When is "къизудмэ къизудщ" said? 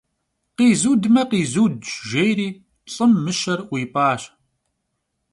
0.57-1.85